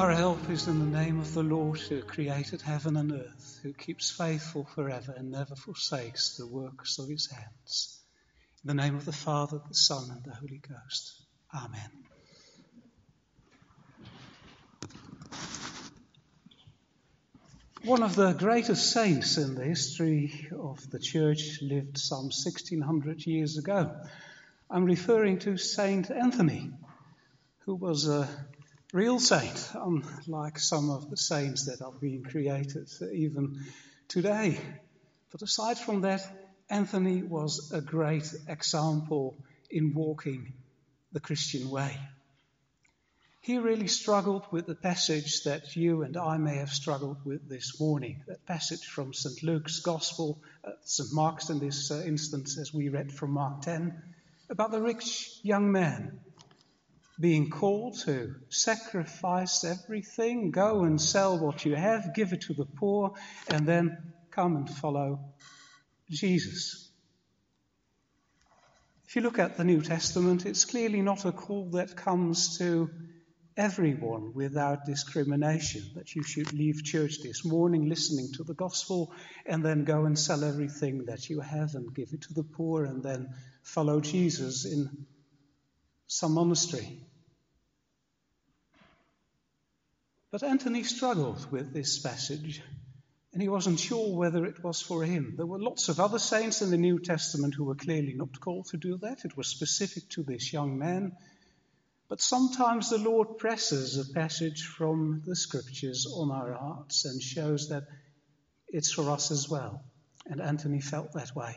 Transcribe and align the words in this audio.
Our 0.00 0.12
help 0.12 0.48
is 0.48 0.66
in 0.66 0.78
the 0.78 0.98
name 0.98 1.20
of 1.20 1.34
the 1.34 1.42
Lord 1.42 1.78
who 1.78 2.00
created 2.00 2.62
heaven 2.62 2.96
and 2.96 3.12
earth, 3.12 3.60
who 3.62 3.74
keeps 3.74 4.10
faithful 4.10 4.64
forever 4.64 5.12
and 5.14 5.30
never 5.30 5.54
forsakes 5.54 6.38
the 6.38 6.46
works 6.46 6.98
of 6.98 7.10
his 7.10 7.30
hands. 7.30 8.00
In 8.64 8.68
the 8.68 8.82
name 8.82 8.96
of 8.96 9.04
the 9.04 9.12
Father, 9.12 9.60
the 9.68 9.74
Son, 9.74 10.10
and 10.10 10.24
the 10.24 10.34
Holy 10.34 10.62
Ghost. 10.66 11.22
Amen. 11.54 11.90
One 17.84 18.02
of 18.02 18.16
the 18.16 18.32
greatest 18.32 18.92
saints 18.92 19.36
in 19.36 19.54
the 19.54 19.66
history 19.66 20.48
of 20.58 20.90
the 20.90 20.98
church 20.98 21.58
lived 21.60 21.98
some 21.98 22.30
1600 22.30 23.26
years 23.26 23.58
ago. 23.58 23.94
I'm 24.70 24.86
referring 24.86 25.40
to 25.40 25.58
Saint 25.58 26.10
Anthony, 26.10 26.70
who 27.66 27.74
was 27.74 28.08
a 28.08 28.26
real 28.92 29.20
saint, 29.20 29.70
unlike 29.74 30.58
some 30.58 30.90
of 30.90 31.10
the 31.10 31.16
saints 31.16 31.66
that 31.66 31.82
are 31.82 31.92
being 31.92 32.24
created 32.24 32.88
even 33.12 33.64
today. 34.08 34.58
But 35.30 35.42
aside 35.42 35.78
from 35.78 36.00
that, 36.00 36.22
Anthony 36.68 37.22
was 37.22 37.72
a 37.72 37.80
great 37.80 38.32
example 38.48 39.36
in 39.70 39.94
walking 39.94 40.52
the 41.12 41.20
Christian 41.20 41.70
way. 41.70 41.96
He 43.42 43.58
really 43.58 43.86
struggled 43.86 44.44
with 44.50 44.66
the 44.66 44.74
passage 44.74 45.44
that 45.44 45.74
you 45.74 46.02
and 46.02 46.16
I 46.16 46.36
may 46.36 46.56
have 46.56 46.70
struggled 46.70 47.24
with 47.24 47.48
this 47.48 47.80
morning. 47.80 48.22
That 48.26 48.44
passage 48.44 48.84
from 48.84 49.14
St. 49.14 49.42
Luke's 49.42 49.80
Gospel, 49.80 50.38
uh, 50.62 50.72
St. 50.84 51.08
Mark's 51.12 51.48
in 51.48 51.58
this 51.58 51.90
uh, 51.90 52.02
instance, 52.04 52.58
as 52.58 52.74
we 52.74 52.90
read 52.90 53.10
from 53.10 53.30
Mark 53.30 53.62
10, 53.62 54.00
about 54.50 54.72
the 54.72 54.82
rich 54.82 55.40
young 55.42 55.72
man 55.72 56.20
being 57.20 57.50
called 57.50 57.98
to 58.04 58.34
sacrifice 58.48 59.62
everything, 59.64 60.50
go 60.50 60.84
and 60.84 61.00
sell 61.00 61.38
what 61.38 61.64
you 61.64 61.74
have, 61.74 62.14
give 62.14 62.32
it 62.32 62.42
to 62.42 62.54
the 62.54 62.64
poor, 62.64 63.12
and 63.48 63.66
then 63.66 63.98
come 64.30 64.56
and 64.56 64.70
follow 64.70 65.20
Jesus. 66.10 66.90
If 69.06 69.16
you 69.16 69.22
look 69.22 69.38
at 69.38 69.56
the 69.56 69.64
New 69.64 69.82
Testament, 69.82 70.46
it's 70.46 70.64
clearly 70.64 71.02
not 71.02 71.24
a 71.24 71.32
call 71.32 71.70
that 71.72 71.96
comes 71.96 72.58
to 72.58 72.90
everyone 73.56 74.32
without 74.34 74.86
discrimination, 74.86 75.82
that 75.96 76.14
you 76.14 76.22
should 76.22 76.52
leave 76.52 76.84
church 76.84 77.20
this 77.22 77.44
morning 77.44 77.88
listening 77.88 78.32
to 78.34 78.44
the 78.44 78.54
gospel 78.54 79.12
and 79.44 79.64
then 79.64 79.84
go 79.84 80.06
and 80.06 80.18
sell 80.18 80.44
everything 80.44 81.04
that 81.06 81.28
you 81.28 81.40
have 81.40 81.74
and 81.74 81.94
give 81.94 82.12
it 82.12 82.22
to 82.22 82.34
the 82.34 82.44
poor 82.44 82.84
and 82.84 83.02
then 83.02 83.28
follow 83.62 84.00
Jesus 84.00 84.64
in 84.64 84.88
some 86.06 86.32
monastery. 86.32 87.09
But 90.32 90.44
Anthony 90.44 90.84
struggled 90.84 91.50
with 91.50 91.72
this 91.72 91.98
passage, 91.98 92.62
and 93.32 93.42
he 93.42 93.48
wasn't 93.48 93.80
sure 93.80 94.16
whether 94.16 94.44
it 94.44 94.62
was 94.62 94.80
for 94.80 95.02
him. 95.02 95.34
There 95.36 95.46
were 95.46 95.60
lots 95.60 95.88
of 95.88 95.98
other 95.98 96.20
saints 96.20 96.62
in 96.62 96.70
the 96.70 96.76
New 96.76 97.00
Testament 97.00 97.54
who 97.54 97.64
were 97.64 97.74
clearly 97.74 98.14
not 98.14 98.38
called 98.38 98.66
to 98.66 98.76
do 98.76 98.96
that. 98.98 99.24
It 99.24 99.36
was 99.36 99.48
specific 99.48 100.08
to 100.10 100.22
this 100.22 100.52
young 100.52 100.78
man. 100.78 101.16
But 102.08 102.20
sometimes 102.20 102.90
the 102.90 102.98
Lord 102.98 103.38
presses 103.38 103.96
a 103.98 104.12
passage 104.12 104.62
from 104.62 105.22
the 105.26 105.34
scriptures 105.34 106.06
on 106.06 106.30
our 106.30 106.52
hearts 106.52 107.04
and 107.04 107.20
shows 107.20 107.68
that 107.70 107.88
it's 108.68 108.92
for 108.92 109.10
us 109.10 109.32
as 109.32 109.48
well. 109.48 109.82
And 110.26 110.40
Anthony 110.40 110.80
felt 110.80 111.12
that 111.14 111.34
way. 111.34 111.56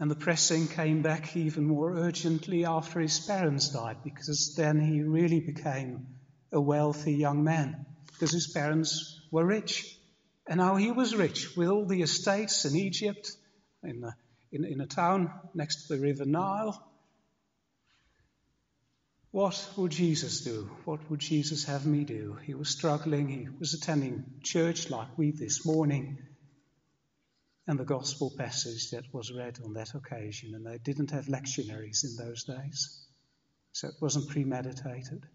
And 0.00 0.10
the 0.10 0.16
pressing 0.16 0.66
came 0.66 1.02
back 1.02 1.36
even 1.36 1.64
more 1.64 1.96
urgently 1.96 2.64
after 2.64 2.98
his 2.98 3.20
parents 3.20 3.68
died, 3.68 3.98
because 4.02 4.54
then 4.56 4.80
he 4.80 5.02
really 5.02 5.38
became 5.38 6.08
a 6.54 6.60
wealthy 6.60 7.14
young 7.14 7.44
man 7.44 7.84
because 8.12 8.32
his 8.32 8.46
parents 8.46 9.20
were 9.30 9.44
rich. 9.44 9.98
And 10.46 10.58
now 10.58 10.76
he 10.76 10.90
was 10.92 11.14
rich 11.14 11.56
with 11.56 11.68
all 11.68 11.86
the 11.86 12.02
estates 12.02 12.64
in 12.64 12.76
Egypt, 12.76 13.32
in 13.82 14.04
a, 14.04 14.16
in, 14.52 14.64
in 14.64 14.80
a 14.80 14.86
town 14.86 15.32
next 15.54 15.86
to 15.86 15.94
the 15.94 16.00
river 16.00 16.24
Nile. 16.24 16.80
What 19.32 19.68
would 19.76 19.90
Jesus 19.90 20.42
do? 20.42 20.70
What 20.84 21.10
would 21.10 21.18
Jesus 21.18 21.64
have 21.64 21.86
me 21.86 22.04
do? 22.04 22.38
He 22.44 22.54
was 22.54 22.68
struggling. 22.68 23.28
He 23.28 23.48
was 23.58 23.74
attending 23.74 24.24
church 24.44 24.90
like 24.90 25.18
we 25.18 25.32
this 25.32 25.66
morning. 25.66 26.18
And 27.66 27.80
the 27.80 27.84
gospel 27.84 28.30
passage 28.36 28.90
that 28.90 29.12
was 29.12 29.32
read 29.32 29.58
on 29.64 29.72
that 29.72 29.94
occasion. 29.94 30.54
And 30.54 30.64
they 30.64 30.78
didn't 30.78 31.10
have 31.10 31.26
lectionaries 31.26 32.04
in 32.04 32.16
those 32.16 32.44
days. 32.44 33.04
So 33.72 33.88
it 33.88 33.94
wasn't 34.00 34.28
premeditated 34.28 35.26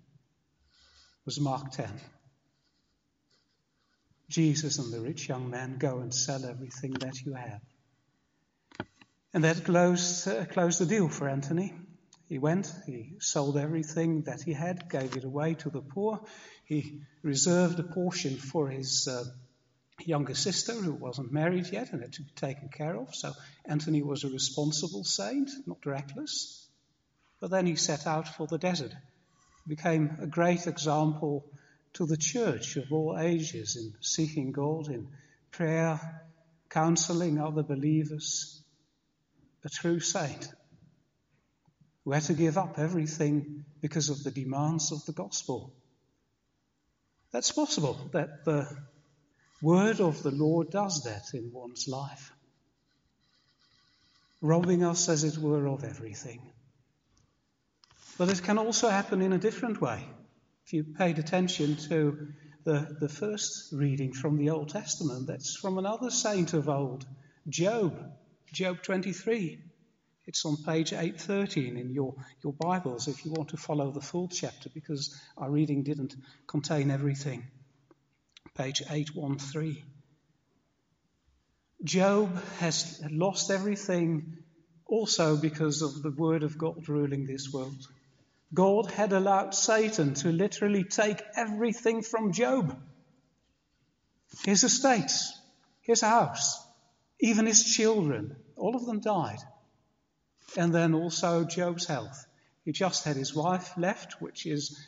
was 1.29 1.39
Mark 1.39 1.69
10. 1.69 1.87
Jesus 4.29 4.79
and 4.79 4.91
the 4.91 4.99
rich 4.99 5.29
young 5.29 5.51
man 5.51 5.77
go 5.77 5.99
and 5.99 6.11
sell 6.11 6.43
everything 6.43 6.93
that 6.93 7.21
you 7.21 7.35
have. 7.35 7.61
And 9.31 9.43
that 9.43 9.63
closed, 9.63 10.27
uh, 10.27 10.45
closed 10.45 10.79
the 10.79 10.87
deal 10.87 11.07
for 11.07 11.29
Anthony. 11.29 11.75
He 12.27 12.39
went, 12.39 12.73
he 12.87 13.17
sold 13.19 13.57
everything 13.57 14.23
that 14.23 14.41
he 14.41 14.53
had, 14.53 14.89
gave 14.89 15.17
it 15.17 15.23
away 15.23 15.53
to 15.53 15.69
the 15.69 15.81
poor. 15.81 16.19
He 16.65 17.01
reserved 17.21 17.79
a 17.79 17.83
portion 17.83 18.35
for 18.35 18.67
his 18.67 19.07
uh, 19.07 19.23
younger 20.03 20.33
sister 20.33 20.73
who 20.73 20.93
wasn't 20.93 21.31
married 21.31 21.67
yet 21.71 21.93
and 21.93 22.01
had 22.01 22.13
to 22.13 22.23
be 22.23 22.31
taken 22.37 22.69
care 22.69 22.97
of. 22.97 23.13
So 23.13 23.33
Anthony 23.65 24.01
was 24.01 24.23
a 24.23 24.29
responsible 24.29 25.03
saint, 25.03 25.51
not 25.67 25.85
reckless. 25.85 26.67
But 27.39 27.51
then 27.51 27.67
he 27.67 27.75
set 27.75 28.07
out 28.07 28.27
for 28.27 28.47
the 28.47 28.57
desert 28.57 28.95
became 29.67 30.17
a 30.21 30.27
great 30.27 30.67
example 30.67 31.45
to 31.93 32.05
the 32.05 32.17
church 32.17 32.77
of 32.77 32.91
all 32.91 33.17
ages 33.19 33.75
in 33.75 33.93
seeking 34.01 34.51
God, 34.51 34.87
in 34.87 35.07
prayer, 35.51 35.99
counseling 36.69 37.39
other 37.39 37.63
believers. 37.63 38.61
A 39.65 39.69
true 39.69 39.99
saint 39.99 40.47
who 42.05 42.11
had 42.11 42.23
to 42.23 42.33
give 42.33 42.57
up 42.57 42.79
everything 42.79 43.65
because 43.81 44.09
of 44.09 44.23
the 44.23 44.31
demands 44.31 44.91
of 44.91 45.05
the 45.05 45.11
gospel. 45.11 45.73
That's 47.31 47.51
possible 47.51 48.09
that 48.13 48.45
the 48.45 48.67
word 49.61 49.99
of 49.99 50.23
the 50.23 50.31
Lord 50.31 50.71
does 50.71 51.03
that 51.03 51.37
in 51.37 51.51
one's 51.51 51.87
life, 51.87 52.31
robbing 54.41 54.83
us, 54.83 55.09
as 55.09 55.23
it 55.23 55.37
were, 55.37 55.67
of 55.67 55.83
everything. 55.83 56.41
But 58.19 58.27
it 58.27 58.43
can 58.43 58.57
also 58.57 58.89
happen 58.89 59.21
in 59.21 59.31
a 59.31 59.37
different 59.37 59.79
way. 59.79 60.05
If 60.65 60.73
you 60.73 60.83
paid 60.83 61.19
attention 61.19 61.77
to 61.87 62.27
the, 62.65 62.97
the 62.99 63.07
first 63.07 63.71
reading 63.71 64.11
from 64.11 64.35
the 64.35 64.49
Old 64.49 64.67
Testament, 64.67 65.27
that's 65.27 65.55
from 65.55 65.77
another 65.77 66.11
saint 66.11 66.53
of 66.53 66.67
old, 66.67 67.05
Job, 67.47 67.97
Job 68.51 68.83
23. 68.83 69.63
It's 70.27 70.43
on 70.43 70.57
page 70.57 70.91
813 70.91 71.77
in 71.77 71.91
your, 71.91 72.13
your 72.43 72.51
Bibles 72.51 73.07
if 73.07 73.23
you 73.23 73.31
want 73.31 73.51
to 73.51 73.57
follow 73.57 73.89
the 73.89 74.01
full 74.01 74.27
chapter 74.27 74.69
because 74.73 75.17
our 75.37 75.49
reading 75.49 75.83
didn't 75.83 76.13
contain 76.45 76.91
everything. 76.91 77.47
Page 78.53 78.81
813. 78.81 79.81
Job 81.85 82.43
has 82.57 83.01
lost 83.09 83.49
everything 83.49 84.39
also 84.85 85.37
because 85.37 85.81
of 85.81 86.03
the 86.03 86.11
word 86.11 86.43
of 86.43 86.57
God 86.57 86.89
ruling 86.89 87.25
this 87.25 87.53
world. 87.53 87.87
God 88.53 88.89
had 88.91 89.13
allowed 89.13 89.53
Satan 89.53 90.13
to 90.15 90.31
literally 90.31 90.83
take 90.83 91.21
everything 91.35 92.01
from 92.01 92.31
Job 92.31 92.77
his 94.45 94.63
estates, 94.63 95.37
his 95.81 96.01
house, 96.01 96.63
even 97.19 97.45
his 97.45 97.63
children. 97.63 98.35
All 98.55 98.75
of 98.75 98.85
them 98.85 98.99
died. 98.99 99.39
And 100.57 100.73
then 100.73 100.93
also 100.93 101.45
Job's 101.45 101.85
health. 101.85 102.25
He 102.65 102.71
just 102.71 103.03
had 103.03 103.15
his 103.15 103.35
wife 103.35 103.71
left, 103.77 104.21
which 104.21 104.45
is 104.45 104.79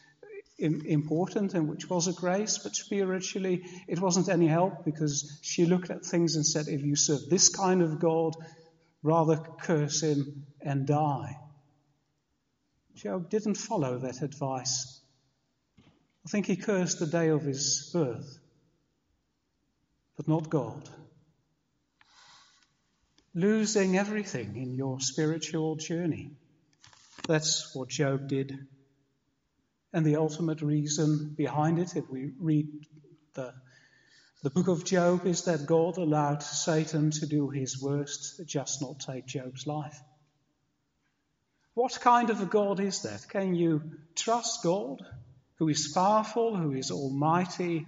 important 0.58 1.54
and 1.56 1.68
which 1.68 1.90
was 1.90 2.08
a 2.08 2.14
grace, 2.14 2.60
but 2.60 2.76
spiritually 2.76 3.64
it 3.88 4.00
wasn't 4.00 4.30
any 4.30 4.48
help 4.48 4.86
because 4.86 5.40
she 5.42 5.66
looked 5.66 5.90
at 5.90 6.06
things 6.06 6.36
and 6.36 6.46
said, 6.46 6.68
if 6.68 6.82
you 6.82 6.96
serve 6.96 7.30
this 7.30 7.50
kind 7.50 7.82
of 7.82 8.00
God, 8.00 8.36
rather 9.02 9.38
curse 9.38 10.02
him 10.02 10.46
and 10.62 10.86
die. 10.86 11.36
Job 12.96 13.30
didn't 13.30 13.56
follow 13.56 13.98
that 14.00 14.22
advice. 14.22 15.02
I 16.26 16.30
think 16.30 16.46
he 16.46 16.56
cursed 16.56 17.00
the 17.00 17.08
day 17.08 17.30
of 17.30 17.44
his 17.44 17.90
birth, 17.92 18.38
but 20.18 20.28
not 20.28 20.50
God. 20.50 20.88
Losing 23.34 23.98
everything 23.98 24.58
in 24.58 24.76
your 24.76 25.00
spiritual 25.00 25.78
journey. 25.78 26.32
That's 27.28 27.74
what 27.76 27.90
Job 27.90 28.28
did. 28.28 28.68
And 29.94 30.06
the 30.06 30.18
ultimate 30.18 30.62
reason 30.62 31.34
behind 31.36 31.80
it, 31.80 31.96
if 31.96 32.10
we 32.10 32.32
read 32.40 32.68
the, 33.34 33.54
the 34.44 34.50
book 34.50 34.68
of 34.68 34.86
Job, 34.86 35.26
is 35.26 35.46
that 35.46 35.66
God 35.66 35.98
allowed 35.98 36.44
Satan 36.44 37.12
to 37.12 37.26
do 37.26 37.50
his 37.50 37.82
worst, 37.82 38.42
just 38.46 38.82
not 38.82 39.00
take 39.00 39.26
Job's 39.26 39.66
life. 39.66 40.00
What 41.74 42.00
kind 42.02 42.30
of 42.30 42.42
a 42.42 42.46
God 42.46 42.80
is 42.80 43.04
that? 43.04 43.28
Can 43.30 43.56
you 43.56 43.82
trust 44.16 44.64
God 44.64 45.06
who 45.56 45.70
is 45.70 45.92
powerful, 45.94 46.56
who 46.56 46.74
is 46.74 46.92
almighty, 46.92 47.88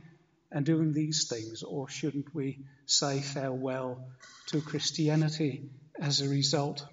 and 0.52 0.66
doing 0.66 0.94
these 0.94 1.28
things? 1.28 1.64
Or 1.64 1.90
shouldn't 1.90 2.34
we 2.34 2.60
say 2.86 3.20
farewell 3.20 4.08
to 4.48 4.62
Christianity 4.62 5.70
as 6.00 6.22
a 6.22 6.30
result? 6.30 6.86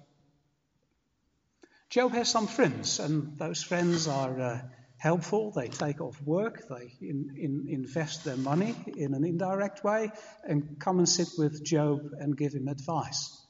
Job 1.89 2.13
has 2.13 2.29
some 2.29 2.47
friends, 2.47 2.99
and 2.99 3.37
those 3.37 3.63
friends 3.63 4.07
are 4.07 4.39
uh, 4.39 4.61
helpful. 4.97 5.51
They 5.51 5.67
take 5.67 6.01
off 6.01 6.21
work, 6.23 6.67
they 6.69 6.93
in, 7.01 7.35
in, 7.37 7.67
invest 7.69 8.25
their 8.25 8.37
money 8.37 8.75
in 8.97 9.13
an 9.13 9.25
indirect 9.25 9.83
way, 9.83 10.11
and 10.43 10.77
come 10.79 10.99
and 10.99 11.07
sit 11.07 11.29
with 11.37 11.63
Job 11.63 12.11
and 12.19 12.37
give 12.37 12.53
him 12.53 12.67
advice. 12.67 13.40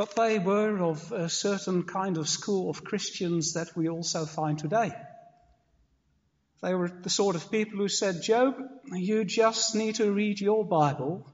But 0.00 0.16
they 0.16 0.38
were 0.38 0.82
of 0.82 1.12
a 1.12 1.28
certain 1.28 1.82
kind 1.82 2.16
of 2.16 2.26
school 2.26 2.70
of 2.70 2.82
Christians 2.82 3.52
that 3.52 3.76
we 3.76 3.90
also 3.90 4.24
find 4.24 4.58
today. 4.58 4.92
They 6.62 6.74
were 6.74 6.88
the 6.88 7.10
sort 7.10 7.36
of 7.36 7.50
people 7.50 7.76
who 7.76 7.88
said, 7.90 8.22
Job, 8.22 8.54
you 8.90 9.26
just 9.26 9.74
need 9.74 9.96
to 9.96 10.10
read 10.10 10.40
your 10.40 10.64
Bible 10.64 11.26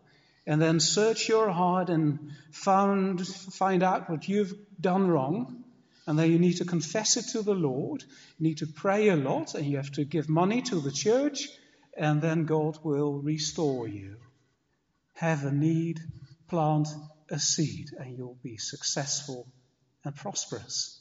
and 0.48 0.60
then 0.60 0.80
search 0.80 1.28
your 1.28 1.48
heart 1.48 1.90
and 1.90 2.32
found, 2.50 3.24
find 3.24 3.84
out 3.84 4.10
what 4.10 4.28
you've 4.28 4.54
done 4.80 5.06
wrong. 5.06 5.62
And 6.08 6.18
then 6.18 6.32
you 6.32 6.40
need 6.40 6.56
to 6.56 6.64
confess 6.64 7.16
it 7.16 7.26
to 7.34 7.42
the 7.42 7.54
Lord. 7.54 8.02
You 8.40 8.48
need 8.48 8.58
to 8.58 8.66
pray 8.66 9.10
a 9.10 9.16
lot 9.16 9.54
and 9.54 9.64
you 9.64 9.76
have 9.76 9.92
to 9.92 10.04
give 10.04 10.28
money 10.28 10.62
to 10.62 10.80
the 10.80 10.90
church 10.90 11.50
and 11.96 12.20
then 12.20 12.46
God 12.46 12.78
will 12.82 13.12
restore 13.12 13.86
you. 13.86 14.16
Have 15.14 15.44
a 15.44 15.52
need, 15.52 16.00
plant 16.48 16.88
a 17.30 17.38
seed, 17.38 17.90
and 17.98 18.16
you'll 18.16 18.38
be 18.42 18.56
successful 18.56 19.46
and 20.04 20.14
prosperous. 20.14 21.00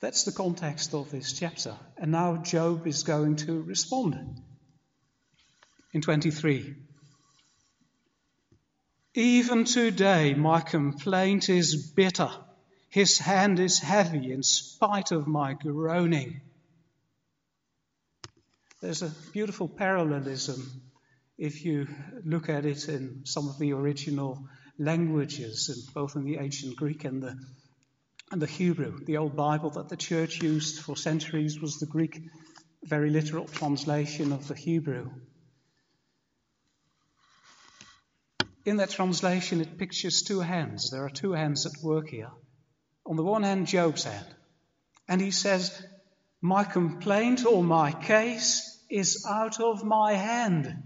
That's 0.00 0.24
the 0.24 0.32
context 0.32 0.94
of 0.94 1.10
this 1.10 1.32
chapter. 1.32 1.74
And 1.96 2.12
now 2.12 2.36
Job 2.36 2.86
is 2.86 3.04
going 3.04 3.36
to 3.36 3.62
respond. 3.62 4.40
In 5.92 6.02
23. 6.02 6.74
Even 9.14 9.64
today, 9.64 10.34
my 10.34 10.60
complaint 10.60 11.48
is 11.48 11.90
bitter. 11.92 12.30
His 12.88 13.18
hand 13.18 13.60
is 13.60 13.78
heavy 13.78 14.32
in 14.32 14.42
spite 14.42 15.12
of 15.12 15.26
my 15.26 15.54
groaning. 15.54 16.40
There's 18.80 19.02
a 19.02 19.12
beautiful 19.32 19.68
parallelism 19.68 20.82
if 21.36 21.64
you 21.64 21.88
look 22.24 22.48
at 22.48 22.64
it 22.64 22.88
in 22.88 23.22
some 23.24 23.48
of 23.48 23.58
the 23.58 23.72
original 23.72 24.48
languages, 24.78 25.90
both 25.94 26.16
in 26.16 26.24
the 26.24 26.38
ancient 26.38 26.76
Greek 26.76 27.04
and 27.04 27.22
the, 27.22 27.36
and 28.30 28.40
the 28.40 28.46
Hebrew. 28.46 28.98
The 29.04 29.16
old 29.16 29.36
Bible 29.36 29.70
that 29.70 29.88
the 29.88 29.96
church 29.96 30.42
used 30.42 30.82
for 30.82 30.96
centuries 30.96 31.60
was 31.60 31.78
the 31.78 31.86
Greek, 31.86 32.20
very 32.82 33.10
literal 33.10 33.46
translation 33.46 34.32
of 34.32 34.48
the 34.48 34.54
Hebrew. 34.54 35.10
In 38.64 38.78
that 38.78 38.90
translation, 38.90 39.60
it 39.60 39.76
pictures 39.76 40.22
two 40.22 40.40
hands. 40.40 40.90
There 40.90 41.04
are 41.04 41.10
two 41.10 41.32
hands 41.32 41.66
at 41.66 41.82
work 41.82 42.08
here. 42.08 42.30
On 43.04 43.16
the 43.16 43.22
one 43.22 43.42
hand, 43.42 43.66
Job's 43.66 44.04
hand. 44.04 44.26
And 45.06 45.20
he 45.20 45.30
says, 45.30 45.84
My 46.40 46.64
complaint 46.64 47.44
or 47.44 47.62
my 47.62 47.92
case 47.92 48.82
is 48.88 49.26
out 49.28 49.60
of 49.60 49.84
my 49.84 50.14
hand. 50.14 50.82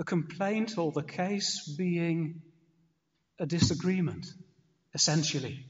The 0.00 0.04
complaint 0.04 0.78
or 0.78 0.92
the 0.92 1.02
case 1.02 1.74
being 1.76 2.40
a 3.38 3.44
disagreement, 3.44 4.24
essentially. 4.94 5.66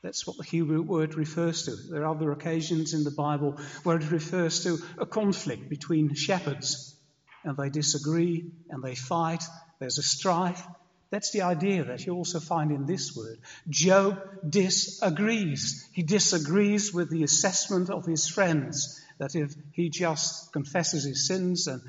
That's 0.00 0.24
what 0.28 0.36
the 0.36 0.44
Hebrew 0.44 0.80
word 0.82 1.16
refers 1.16 1.64
to. 1.64 1.72
There 1.90 2.02
are 2.02 2.14
other 2.14 2.30
occasions 2.30 2.94
in 2.94 3.02
the 3.02 3.10
Bible 3.10 3.58
where 3.82 3.96
it 3.96 4.12
refers 4.12 4.62
to 4.62 4.78
a 4.96 5.06
conflict 5.06 5.68
between 5.68 6.14
shepherds 6.14 6.94
and 7.42 7.56
they 7.56 7.68
disagree 7.68 8.52
and 8.70 8.80
they 8.80 8.94
fight. 8.94 9.42
There's 9.80 9.98
a 9.98 10.04
strife. 10.04 10.64
That's 11.10 11.32
the 11.32 11.42
idea 11.42 11.82
that 11.86 12.06
you 12.06 12.14
also 12.14 12.38
find 12.38 12.70
in 12.70 12.86
this 12.86 13.16
word. 13.16 13.40
Job 13.68 14.20
disagrees. 14.48 15.84
He 15.92 16.04
disagrees 16.04 16.94
with 16.94 17.10
the 17.10 17.24
assessment 17.24 17.90
of 17.90 18.06
his 18.06 18.28
friends 18.28 19.04
that 19.18 19.34
if 19.34 19.52
he 19.72 19.90
just 19.90 20.52
confesses 20.52 21.02
his 21.02 21.26
sins 21.26 21.66
and 21.66 21.82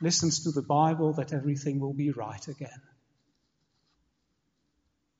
listens 0.00 0.44
to 0.44 0.50
the 0.50 0.66
Bible, 0.66 1.14
that 1.14 1.32
everything 1.32 1.80
will 1.80 1.94
be 1.94 2.10
right 2.10 2.46
again. 2.48 2.82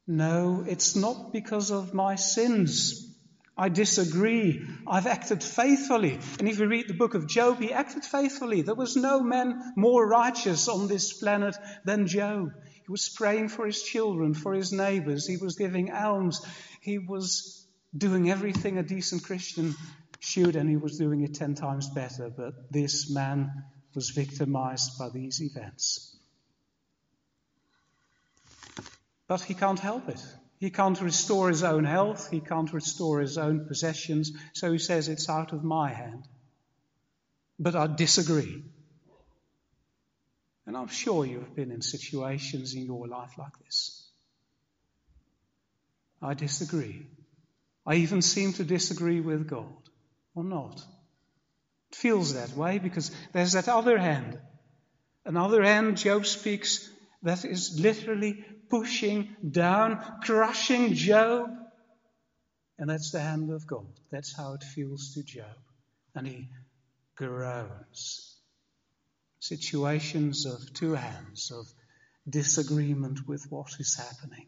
No, 0.07 0.65
it's 0.67 0.97
not 0.97 1.33
because 1.33 1.71
of 1.71 1.95
my 1.95 2.17
sins. 2.17 3.11
I 3.57 3.69
disagree. 3.69 4.67
I've 4.87 5.07
acted 5.07 5.43
faithfully. 5.43 6.19
And 6.39 6.49
if 6.49 6.59
you 6.59 6.67
read 6.67 6.89
the 6.89 6.95
book 6.95 7.15
of 7.15 7.29
Job, 7.29 7.61
he 7.61 7.73
acted 7.73 8.05
faithfully. 8.05 8.63
There 8.63 8.75
was 8.75 8.97
no 8.97 9.21
man 9.21 9.73
more 9.77 10.07
righteous 10.07 10.69
on 10.69 10.89
this 10.89 11.13
planet 11.13 11.57
than 11.85 12.07
Job. 12.07 12.51
He 12.65 12.91
was 12.91 13.09
praying 13.09 13.49
for 13.49 13.65
his 13.65 13.83
children, 13.83 14.35
for 14.35 14.53
his 14.53 14.73
neighbors. 14.73 15.27
He 15.27 15.37
was 15.37 15.55
giving 15.57 15.93
alms. 15.93 16.45
He 16.83 16.99
was 16.99 17.65
doing 17.97 18.31
everything 18.31 18.77
a 18.77 18.83
decent 18.83 19.23
Christian 19.23 19.75
should, 20.19 20.57
and 20.57 20.69
he 20.69 20.77
was 20.77 20.99
doing 20.99 21.23
it 21.23 21.35
ten 21.35 21.55
times 21.55 21.89
better. 21.89 22.29
But 22.29 22.73
this 22.73 23.09
man 23.11 23.53
was 23.95 24.11
victimized 24.11 24.99
by 24.99 25.09
these 25.09 25.41
events. 25.41 26.17
But 29.27 29.43
he 29.43 29.55
can't 29.55 29.79
help 29.79 30.09
it. 30.09 30.23
He 30.59 30.71
can't 30.71 31.01
restore 31.01 31.49
his 31.49 31.63
own 31.63 31.85
health, 31.85 32.31
he 32.31 32.41
can't 32.41 32.73
restore 32.73 33.21
his 33.21 33.37
own 33.37 33.67
possessions, 33.67 34.33
so 34.53 34.73
he 34.73 34.79
says 34.79 35.09
it's 35.09 35.29
out 35.29 35.53
of 35.53 35.65
my 35.65 35.93
hand. 35.93 36.27
But 37.59 37.77
I 37.77 37.87
disagree. 37.87 38.65
And 40.67 40.77
I'm 40.77 40.89
sure 40.89 41.27
you 41.27 41.41
have 41.41 41.55
been 41.55 41.71
in 41.71 41.83
situations 41.83 42.75
in 42.75 42.87
your 42.87 43.07
life 43.07 43.37
like 43.37 43.59
this. 43.65 44.09
I 46.23 46.33
disagree. 46.35 47.07
I 47.87 47.97
even 47.97 48.23
seem 48.23 48.55
to 48.55 48.65
disagree 48.65 49.21
with 49.21 49.47
God, 49.47 49.77
or 50.35 50.45
not. 50.45 50.83
Feels 51.95 52.35
that 52.35 52.57
way 52.57 52.79
because 52.79 53.11
there's 53.33 53.53
that 53.53 53.69
other 53.69 53.99
hand. 53.99 54.39
Another 55.25 55.63
hand, 55.63 55.97
Job 55.97 56.27
speaks, 56.27 56.91
that 57.23 57.45
is 57.45 57.79
literally 57.81 58.45
pushing 58.69 59.37
down, 59.49 60.03
crushing 60.23 60.95
Job. 60.95 61.51
And 62.79 62.91
that's 62.91 63.13
the 63.13 63.21
hand 63.21 63.51
of 63.51 63.67
God. 63.67 63.87
That's 64.11 64.37
how 64.37 64.55
it 64.55 64.65
feels 64.65 65.15
to 65.15 65.23
Job. 65.23 65.57
And 66.15 66.27
he 66.27 66.49
groans. 67.15 68.37
Situations 69.39 70.47
of 70.47 70.73
two 70.75 70.95
hands, 70.95 71.53
of 71.53 71.67
disagreement 72.29 73.29
with 73.29 73.47
what 73.51 73.71
is 73.79 73.97
happening. 73.97 74.47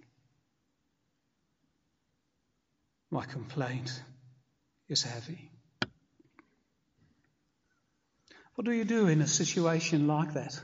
My 3.11 3.25
complaint 3.25 4.03
is 4.89 5.05
heavy. 5.05 5.51
What 8.57 8.65
do 8.65 8.73
you 8.73 8.85
do 8.85 9.07
in 9.07 9.21
a 9.21 9.27
situation 9.27 10.07
like 10.07 10.33
that? 10.33 10.59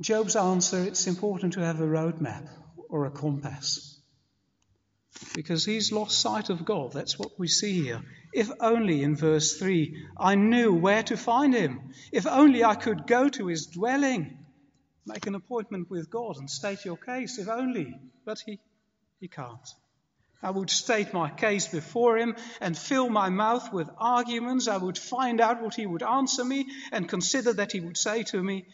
Job's 0.00 0.34
answer 0.34 0.82
it's 0.82 1.06
important 1.06 1.52
to 1.54 1.60
have 1.60 1.80
a 1.80 1.86
roadmap 1.86 2.48
or 2.88 3.06
a 3.06 3.10
compass. 3.12 4.00
Because 5.34 5.64
he's 5.64 5.92
lost 5.92 6.20
sight 6.20 6.50
of 6.50 6.64
God. 6.64 6.92
That's 6.92 7.18
what 7.18 7.38
we 7.38 7.46
see 7.46 7.84
here. 7.84 8.02
If 8.32 8.50
only 8.60 9.04
in 9.04 9.14
verse 9.14 9.58
3 9.58 9.96
I 10.18 10.34
knew 10.34 10.74
where 10.74 11.04
to 11.04 11.16
find 11.16 11.54
him. 11.54 11.92
If 12.12 12.26
only 12.26 12.64
I 12.64 12.74
could 12.74 13.06
go 13.06 13.28
to 13.28 13.46
his 13.46 13.66
dwelling. 13.66 14.44
Make 15.06 15.28
an 15.28 15.36
appointment 15.36 15.88
with 15.88 16.10
God 16.10 16.36
and 16.36 16.50
state 16.50 16.84
your 16.84 16.96
case. 16.96 17.38
If 17.38 17.48
only. 17.48 17.94
But 18.24 18.40
he, 18.44 18.58
he 19.20 19.28
can't. 19.28 19.68
I 20.42 20.50
would 20.50 20.70
state 20.70 21.12
my 21.12 21.30
case 21.30 21.66
before 21.66 22.16
him 22.16 22.36
and 22.60 22.78
fill 22.78 23.10
my 23.10 23.28
mouth 23.28 23.72
with 23.72 23.90
arguments. 23.98 24.68
I 24.68 24.76
would 24.76 24.96
find 24.96 25.40
out 25.40 25.62
what 25.62 25.74
he 25.74 25.86
would 25.86 26.02
answer 26.02 26.44
me 26.44 26.66
and 26.92 27.08
consider 27.08 27.52
that 27.54 27.72
he 27.72 27.80
would 27.80 27.96
say 27.96 28.22
to 28.24 28.42
me, 28.42 28.66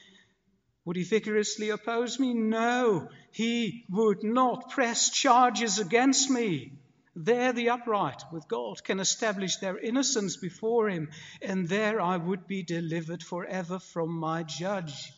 would 0.84 0.96
he 0.96 1.04
vigorously 1.04 1.70
oppose 1.70 2.20
me? 2.20 2.34
No, 2.34 3.08
he 3.30 3.86
would 3.88 4.22
not 4.22 4.70
press 4.70 5.08
charges 5.08 5.78
against 5.78 6.28
me. 6.28 6.72
There, 7.16 7.52
the 7.52 7.70
upright 7.70 8.22
with 8.32 8.48
God 8.48 8.84
can 8.84 9.00
establish 9.00 9.56
their 9.56 9.78
innocence 9.78 10.36
before 10.36 10.90
him, 10.90 11.10
and 11.40 11.68
there 11.68 12.00
I 12.00 12.16
would 12.16 12.46
be 12.46 12.62
delivered 12.62 13.22
forever 13.22 13.78
from 13.78 14.10
my 14.10 14.42
judge. 14.42 15.12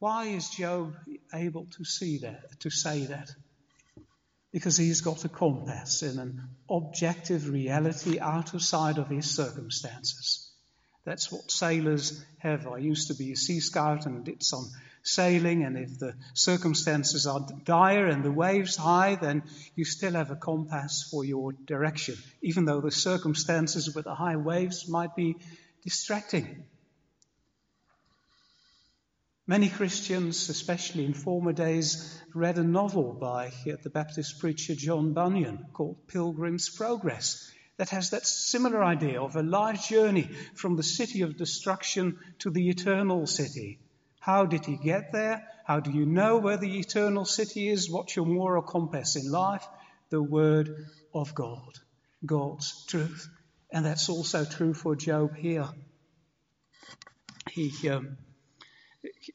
Why 0.00 0.26
is 0.26 0.50
Job 0.50 0.96
able 1.32 1.66
to 1.76 1.84
see 1.84 2.18
that, 2.18 2.60
to 2.60 2.70
say 2.70 3.06
that? 3.06 3.30
Because 4.52 4.76
he's 4.76 5.00
got 5.00 5.24
a 5.24 5.28
compass 5.28 6.02
in 6.02 6.18
an 6.18 6.42
objective 6.68 7.48
reality 7.48 8.18
outside 8.18 8.98
of 8.98 9.08
his 9.08 9.30
circumstances. 9.30 10.50
That's 11.04 11.32
what 11.32 11.50
sailors 11.50 12.24
have. 12.38 12.66
I 12.66 12.78
used 12.78 13.08
to 13.08 13.14
be 13.14 13.32
a 13.32 13.36
sea 13.36 13.60
scout 13.60 14.06
and 14.06 14.24
did 14.24 14.42
some 14.42 14.70
sailing, 15.02 15.64
and 15.64 15.78
if 15.78 15.98
the 15.98 16.14
circumstances 16.34 17.26
are 17.26 17.46
dire 17.64 18.06
and 18.06 18.22
the 18.22 18.30
waves 18.30 18.76
high, 18.76 19.14
then 19.14 19.42
you 19.74 19.84
still 19.84 20.12
have 20.12 20.30
a 20.30 20.36
compass 20.36 21.08
for 21.10 21.24
your 21.24 21.52
direction, 21.52 22.16
even 22.42 22.64
though 22.64 22.80
the 22.80 22.90
circumstances 22.90 23.94
with 23.94 24.04
the 24.04 24.14
high 24.14 24.36
waves 24.36 24.88
might 24.88 25.16
be 25.16 25.36
distracting. 25.82 26.64
Many 29.50 29.68
Christians, 29.68 30.48
especially 30.48 31.04
in 31.04 31.12
former 31.12 31.52
days, 31.52 32.22
read 32.32 32.56
a 32.58 32.62
novel 32.62 33.12
by 33.12 33.50
the 33.64 33.90
Baptist 33.90 34.38
preacher 34.38 34.76
John 34.76 35.12
Bunyan 35.12 35.66
called 35.72 36.06
Pilgrim's 36.06 36.68
Progress 36.68 37.50
that 37.76 37.88
has 37.88 38.10
that 38.10 38.28
similar 38.28 38.84
idea 38.84 39.20
of 39.20 39.34
a 39.34 39.42
life 39.42 39.88
journey 39.88 40.30
from 40.54 40.76
the 40.76 40.84
city 40.84 41.22
of 41.22 41.36
destruction 41.36 42.20
to 42.38 42.50
the 42.50 42.68
eternal 42.68 43.26
city. 43.26 43.80
How 44.20 44.46
did 44.46 44.66
he 44.66 44.76
get 44.76 45.10
there? 45.10 45.44
How 45.64 45.80
do 45.80 45.90
you 45.90 46.06
know 46.06 46.38
where 46.38 46.56
the 46.56 46.78
eternal 46.78 47.24
city 47.24 47.70
is? 47.70 47.90
What's 47.90 48.14
your 48.14 48.26
moral 48.26 48.62
compass 48.62 49.16
in 49.16 49.32
life? 49.32 49.66
The 50.10 50.22
Word 50.22 50.86
of 51.12 51.34
God, 51.34 51.76
God's 52.24 52.86
truth. 52.86 53.28
And 53.72 53.84
that's 53.84 54.08
also 54.08 54.44
true 54.44 54.74
for 54.74 54.94
Job 54.94 55.34
here. 55.34 55.68
He. 57.50 57.88
Um, 57.88 58.16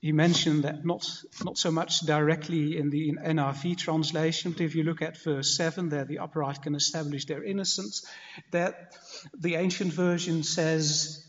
he 0.01 0.12
mentioned 0.12 0.63
that 0.63 0.86
not, 0.86 1.07
not 1.43 1.57
so 1.57 1.72
much 1.72 2.01
directly 2.01 2.77
in 2.77 2.89
the 2.89 3.13
NRV 3.13 3.77
translation, 3.77 4.51
but 4.51 4.62
if 4.62 4.75
you 4.75 4.84
look 4.84 5.01
at 5.01 5.17
verse 5.17 5.57
7, 5.57 5.89
there 5.89 6.05
the 6.05 6.19
upright 6.19 6.62
can 6.62 6.75
establish 6.75 7.25
their 7.25 7.43
innocence, 7.43 8.05
that 8.51 8.95
the 9.38 9.55
ancient 9.55 9.91
version 9.91 10.43
says 10.43 11.25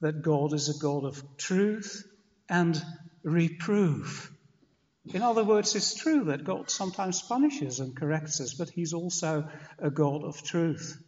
that 0.00 0.22
God 0.22 0.52
is 0.52 0.68
a 0.68 0.80
God 0.80 1.04
of 1.04 1.24
truth 1.36 2.04
and 2.48 2.80
reproof. 3.24 4.32
In 5.12 5.22
other 5.22 5.42
words, 5.42 5.74
it's 5.74 5.94
true 5.94 6.24
that 6.24 6.44
God 6.44 6.70
sometimes 6.70 7.22
punishes 7.22 7.80
and 7.80 7.96
corrects 7.96 8.40
us, 8.40 8.54
but 8.54 8.70
He's 8.70 8.92
also 8.92 9.48
a 9.78 9.90
God 9.90 10.22
of 10.22 10.42
truth. 10.44 11.02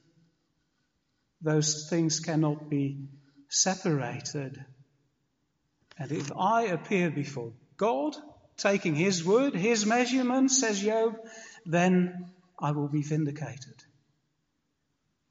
Those 1.41 1.89
things 1.89 2.19
cannot 2.19 2.69
be 2.69 3.07
separated. 3.49 4.65
And 5.99 6.11
if 6.11 6.33
I 6.37 6.65
appear 6.65 7.11
before 7.11 7.53
God, 7.77 8.17
taking 8.57 8.95
His 8.95 9.25
word, 9.25 9.55
His 9.55 9.87
measurement, 9.87 10.51
says 10.51 10.81
Job, 10.81 11.17
then 11.67 12.33
I 12.59 12.73
will 12.73 12.89
be 12.89 13.03
vindicated. 13.03 13.75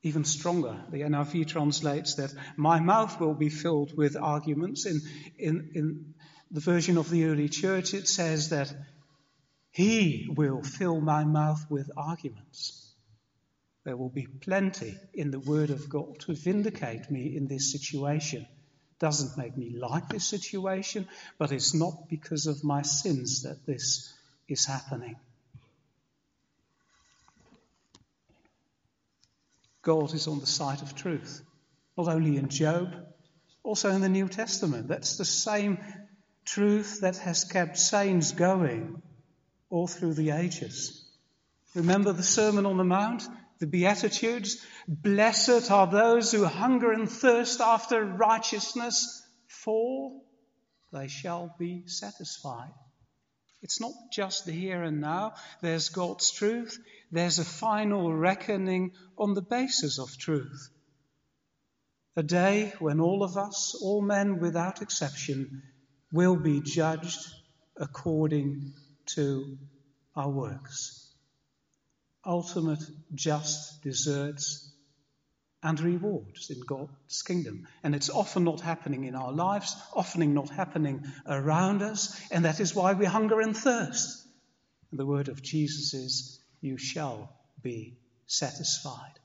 Even 0.02 0.26
stronger, 0.26 0.84
the 0.90 1.02
NRV 1.02 1.48
translates 1.48 2.16
that 2.16 2.34
my 2.58 2.80
mouth 2.80 3.20
will 3.20 3.34
be 3.34 3.50
filled 3.50 3.96
with 3.96 4.18
arguments. 4.18 4.86
In, 4.86 5.02
in, 5.38 5.72
in 5.74 6.14
the 6.52 6.60
version 6.60 6.98
of 6.98 7.10
the 7.10 7.26
early 7.26 7.48
church, 7.48 7.94
it 7.94 8.08
says 8.08 8.50
that 8.50 8.74
He 9.72 10.28
will 10.36 10.62
fill 10.62 11.00
my 11.00 11.24
mouth 11.24 11.66
with 11.70 11.90
arguments. 11.96 12.94
There 13.86 13.98
will 13.98 14.10
be 14.10 14.28
plenty 14.28 14.98
in 15.14 15.32
the 15.32 15.40
Word 15.40 15.70
of 15.70 15.90
God 15.90 16.20
to 16.22 16.36
vindicate 16.36 17.10
me 17.10 17.36
in 17.36 17.48
this 17.48 17.72
situation 17.72 18.46
doesn't 19.04 19.38
make 19.38 19.58
me 19.58 19.70
like 19.70 20.08
this 20.08 20.24
situation, 20.24 21.06
but 21.38 21.52
it's 21.52 21.74
not 21.74 22.08
because 22.08 22.48
of 22.48 22.64
my 22.64 22.84
sins 22.84 23.44
that 23.44 23.66
this 23.66 24.14
is 24.48 24.66
happening. 24.66 25.18
God 29.82 30.14
is 30.14 30.30
on 30.30 30.40
the 30.40 30.46
side 30.46 30.82
of 30.82 30.96
truth, 30.96 31.42
not 31.98 32.08
only 32.08 32.38
in 32.38 32.48
Job, 32.48 32.96
also 33.62 33.90
in 33.90 34.00
the 34.00 34.08
New 34.08 34.30
Testament. 34.30 34.88
That's 34.88 35.18
the 35.18 35.26
same 35.26 35.80
truth 36.46 37.02
that 37.02 37.18
has 37.18 37.44
kept 37.44 37.78
saints 37.78 38.32
going 38.32 39.02
all 39.70 39.88
through 39.88 40.14
the 40.14 40.30
ages. 40.30 41.04
Remember 41.76 42.14
the 42.14 42.24
Sermon 42.24 42.66
on 42.66 42.78
the 42.78 42.86
Mount? 42.86 43.28
The 43.64 43.68
Beatitudes. 43.68 44.58
Blessed 44.90 45.72
are 45.72 45.88
those 45.88 46.34
who 46.34 46.44
hunger 46.44 46.92
and 46.92 47.10
thirst 47.10 47.62
after 47.62 48.04
righteousness, 48.04 49.26
for 49.48 50.20
they 50.92 51.08
shall 51.08 51.56
be 51.58 51.88
satisfied. 51.88 52.74
It's 53.62 53.80
not 53.80 53.94
just 54.12 54.46
the 54.46 54.52
here 54.52 54.84
and 54.84 55.00
now. 55.00 55.36
There's 55.62 55.88
God's 55.88 56.30
truth. 56.32 56.78
There's 57.10 57.40
a 57.40 57.46
final 57.46 58.14
reckoning 58.14 58.92
on 59.18 59.34
the 59.34 59.42
basis 59.42 59.98
of 59.98 60.18
truth. 60.18 60.70
A 62.18 62.24
day 62.24 62.74
when 62.80 63.00
all 63.00 63.24
of 63.24 63.38
us, 63.38 63.80
all 63.82 64.02
men 64.02 64.42
without 64.42 64.82
exception, 64.82 65.64
will 66.12 66.36
be 66.36 66.60
judged 66.60 67.22
according 67.78 68.74
to 69.16 69.58
our 70.18 70.30
works 70.30 71.03
ultimate 72.26 72.84
just 73.14 73.82
deserts 73.84 74.72
and 75.62 75.80
rewards 75.80 76.50
in 76.50 76.60
God's 76.60 77.22
kingdom. 77.24 77.68
And 77.84 77.96
it's 77.96 78.10
often 78.10 78.44
not 78.44 78.60
happening 78.60 79.06
in 79.06 79.16
our 79.16 79.32
lives, 79.32 79.76
often 79.94 80.34
not 80.34 80.50
happening 80.50 81.06
around 81.26 81.82
us, 81.82 82.20
and 82.32 82.46
that 82.46 82.60
is 82.60 82.76
why 82.76 82.94
we 82.94 83.06
hunger 83.06 83.40
and 83.40 83.56
thirst. 83.56 84.28
And 84.92 85.00
the 85.00 85.06
word 85.06 85.30
of 85.30 85.42
Jesus 85.42 85.94
is, 85.94 86.40
You 86.62 86.78
shall 86.78 87.34
be 87.62 87.98
satisfied. 88.28 89.20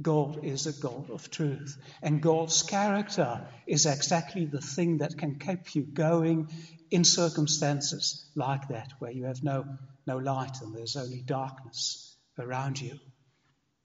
God 0.00 0.44
is 0.44 0.66
a 0.66 0.78
God 0.78 1.08
of 1.10 1.30
truth, 1.30 1.78
and 2.02 2.20
God's 2.20 2.62
character 2.62 3.48
is 3.66 3.86
exactly 3.86 4.44
the 4.44 4.60
thing 4.60 4.98
that 4.98 5.16
can 5.16 5.38
keep 5.38 5.74
you 5.74 5.82
going 5.84 6.50
in 6.90 7.02
circumstances 7.02 8.26
like 8.34 8.68
that, 8.68 8.92
where 8.98 9.10
you 9.10 9.24
have 9.24 9.42
no, 9.42 9.64
no 10.06 10.18
light 10.18 10.60
and 10.62 10.74
there's 10.74 10.96
only 10.96 11.22
darkness 11.22 12.16
around 12.38 12.80
you. 12.80 12.98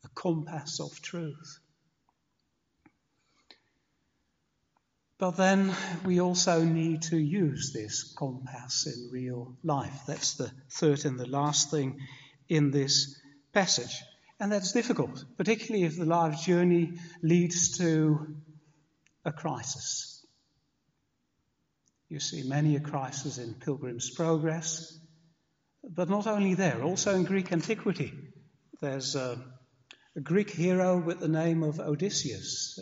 A 0.03 0.09
compass 0.15 0.79
of 0.79 1.01
truth. 1.01 1.59
But 5.17 5.37
then 5.37 5.71
we 6.03 6.19
also 6.19 6.63
need 6.63 7.03
to 7.03 7.17
use 7.17 7.71
this 7.73 8.11
compass 8.17 8.87
in 8.87 9.09
real 9.11 9.55
life. 9.63 10.01
That's 10.07 10.33
the 10.33 10.51
third 10.71 11.05
and 11.05 11.19
the 11.19 11.27
last 11.27 11.69
thing 11.69 11.99
in 12.49 12.71
this 12.71 13.19
passage. 13.53 14.01
And 14.39 14.51
that's 14.51 14.71
difficult, 14.71 15.23
particularly 15.37 15.85
if 15.85 15.95
the 15.95 16.05
life 16.05 16.41
journey 16.41 16.93
leads 17.21 17.77
to 17.77 18.35
a 19.23 19.31
crisis. 19.31 20.25
You 22.09 22.19
see 22.19 22.41
many 22.41 22.75
a 22.75 22.79
crisis 22.79 23.37
in 23.37 23.53
Pilgrim's 23.53 24.09
Progress, 24.09 24.99
but 25.83 26.09
not 26.09 26.27
only 26.27 26.53
there, 26.53 26.83
also 26.83 27.15
in 27.15 27.23
Greek 27.23 27.51
antiquity. 27.51 28.13
There's 28.81 29.15
a, 29.15 29.37
a 30.15 30.21
Greek 30.21 30.49
hero 30.49 30.99
with 30.99 31.19
the 31.19 31.27
name 31.27 31.63
of 31.63 31.79
Odysseus, 31.79 32.79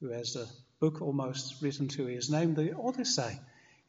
who 0.00 0.10
has 0.10 0.36
a 0.36 0.46
book 0.80 1.02
almost 1.02 1.62
written 1.62 1.88
to 1.88 2.06
his 2.06 2.30
name, 2.30 2.54
the 2.54 2.76
Odyssey. 2.76 3.38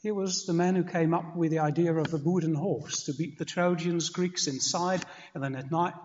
He 0.01 0.11
was 0.11 0.45
the 0.45 0.53
man 0.53 0.75
who 0.75 0.83
came 0.83 1.13
up 1.13 1.35
with 1.35 1.51
the 1.51 1.59
idea 1.59 1.93
of 1.93 2.13
a 2.13 2.17
wooden 2.17 2.55
horse 2.55 3.03
to 3.03 3.13
beat 3.13 3.37
the 3.37 3.45
Trojans, 3.45 4.09
Greeks 4.09 4.47
inside, 4.47 5.03
and 5.33 5.43
then 5.43 5.55
at 5.55 5.71
night 5.71 5.95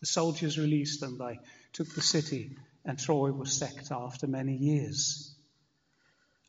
the 0.00 0.06
soldiers 0.06 0.58
released 0.58 1.00
them. 1.00 1.18
They 1.18 1.40
took 1.72 1.92
the 1.94 2.00
city, 2.00 2.56
and 2.84 2.98
Troy 2.98 3.32
was 3.32 3.52
sacked 3.52 3.90
after 3.90 4.26
many 4.26 4.56
years. 4.56 5.34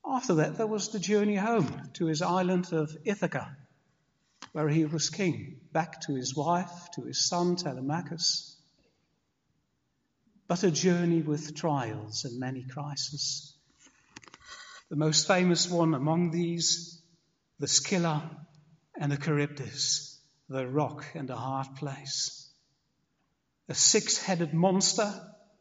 After 0.06 0.36
that, 0.36 0.58
there 0.58 0.68
was 0.68 0.90
the 0.90 1.00
journey 1.00 1.36
home 1.36 1.90
to 1.94 2.06
his 2.06 2.22
island 2.22 2.74
of 2.74 2.96
Ithaca, 3.06 3.58
where 4.54 4.70
he 4.70 4.86
was 4.86 5.10
king, 5.10 5.60
back 5.74 6.00
to 6.02 6.16
his 6.16 6.36
wife, 6.36 6.90
to 6.96 7.02
his 7.02 7.28
son 7.28 7.56
Telemachus. 7.56 8.56
But 10.48 10.64
a 10.64 10.72
journey 10.72 11.22
with 11.22 11.56
trials 11.56 12.24
and 12.24 12.40
many 12.40 12.64
crises. 12.64 13.56
The 14.90 14.96
most 14.96 15.28
famous 15.28 15.70
one 15.70 15.96
among 15.96 16.30
these, 16.30 17.02
the 17.60 17.68
Scylla 17.68 18.30
and 19.00 19.12
the 19.12 19.18
Charybdis, 19.18 20.20
the 20.50 20.68
rock 20.68 21.04
and 21.16 21.28
the 21.28 21.36
hard 21.36 21.76
place. 21.78 22.48
A 23.70 23.74
six 23.74 24.20
headed 24.20 24.54
monster, 24.54 25.12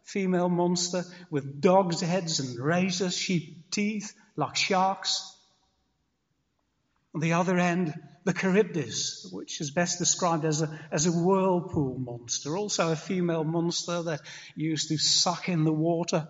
female 0.03 0.51
monster, 0.51 1.05
with 1.31 1.63
dog's 1.63 2.03
heads 2.03 2.41
and 2.41 2.59
razor 2.59 3.11
sheep 3.11 3.71
teeth, 3.71 4.13
like 4.37 4.57
sharks. 4.57 5.35
On 7.15 7.21
the 7.23 7.33
other 7.35 7.59
end, 7.59 7.95
the 8.25 8.33
Charybdis, 8.33 9.29
which 9.33 9.61
is 9.61 9.71
best 9.71 9.99
described 9.99 10.45
as 10.45 10.62
a, 10.62 10.81
as 10.91 11.07
a 11.07 11.12
whirlpool 11.12 11.99
monster, 11.99 12.57
also 12.57 12.93
a 12.93 12.97
female 12.97 13.45
monster 13.45 14.02
that 14.02 14.21
used 14.55 14.88
to 14.88 14.99
suck 14.99 15.49
in 15.49 15.64
the 15.64 15.73
water 15.73 16.29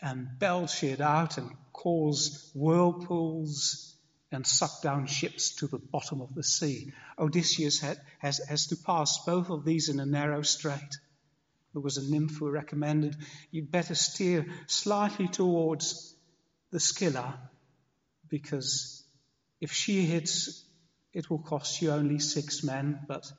and 0.00 0.28
belch 0.38 0.84
it 0.84 1.00
out 1.00 1.38
and 1.38 1.50
cause 1.72 2.50
whirlpools 2.54 3.96
and 4.32 4.46
suck 4.46 4.80
down 4.82 5.06
ships 5.06 5.56
to 5.56 5.66
the 5.66 5.78
bottom 5.78 6.20
of 6.20 6.34
the 6.34 6.44
sea. 6.44 6.92
Odysseus 7.18 7.80
had, 7.80 7.98
has, 8.18 8.40
has 8.48 8.68
to 8.68 8.76
pass 8.76 9.24
both 9.24 9.50
of 9.50 9.64
these 9.64 9.88
in 9.88 9.98
a 9.98 10.06
narrow 10.06 10.42
strait. 10.42 10.98
There 11.72 11.82
was 11.82 11.96
a 11.96 12.10
nymph 12.10 12.38
who 12.38 12.50
recommended 12.50 13.16
you'd 13.50 13.70
better 13.70 13.94
steer 13.94 14.46
slightly 14.66 15.28
towards 15.28 16.14
the 16.70 16.80
Scylla 16.80 17.38
because 18.28 18.99
If 19.60 19.72
she 19.72 20.06
hits, 20.06 20.64
it 21.12 21.28
will 21.28 21.42
cost 21.42 21.82
you 21.82 21.90
only 21.90 22.18
six 22.18 22.62
men, 22.62 23.00
but 23.06 23.30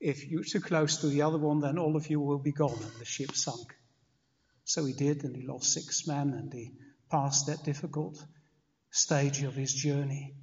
if 0.00 0.26
you're 0.28 0.44
too 0.44 0.60
close 0.60 0.98
to 0.98 1.08
the 1.08 1.22
other 1.22 1.38
one, 1.38 1.60
then 1.60 1.78
all 1.78 1.96
of 1.96 2.08
you 2.08 2.20
will 2.20 2.38
be 2.38 2.52
gone 2.52 2.78
and 2.80 3.00
the 3.00 3.04
ship 3.04 3.34
sunk. 3.34 3.74
So 4.64 4.84
he 4.84 4.92
did, 4.92 5.24
and 5.24 5.34
he 5.34 5.46
lost 5.46 5.72
six 5.72 6.06
men, 6.06 6.30
and 6.30 6.52
he 6.52 6.72
passed 7.10 7.46
that 7.46 7.64
difficult 7.64 8.22
stage 8.90 9.42
of 9.42 9.54
his 9.54 9.72
journey. 9.72 10.34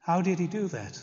How 0.00 0.22
did 0.22 0.38
he 0.38 0.46
do 0.46 0.68
that? 0.68 1.02